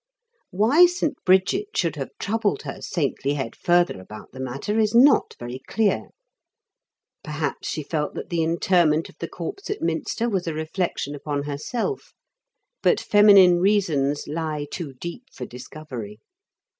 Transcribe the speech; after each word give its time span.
Why 0.49 0.87
St. 0.87 1.13
Bridget 1.25 1.77
should 1.77 1.95
have 1.95 2.09
troubled 2.17 2.63
her 2.63 2.81
saintly 2.81 3.35
head 3.35 3.55
further 3.55 4.01
about 4.01 4.31
the 4.31 4.39
matter 4.39 4.79
is 4.79 4.95
not 4.95 5.35
very 5.37 5.61
clear: 5.67 6.07
perhaps 7.23 7.67
she 7.67 7.83
felt 7.83 8.15
that 8.15 8.29
the 8.31 8.41
interment 8.41 9.09
of 9.09 9.17
the 9.19 9.27
corpse 9.27 9.69
at 9.69 9.83
Minster 9.83 10.27
was 10.27 10.47
a 10.47 10.55
reflection 10.55 11.13
upon 11.13 11.43
herself; 11.43 12.13
but 12.81 12.99
feminine 12.99 13.59
reasons 13.59 14.27
lie 14.27 14.65
too 14.71 14.93
deep 14.95 15.25
for 15.31 15.45
LBQETH) 15.45 15.53
OF 15.53 15.61
SIB 15.61 15.75
ROBERT 15.75 15.85
8HURLAND. 15.85 15.85
69 15.85 15.85
discovery. 15.95 16.19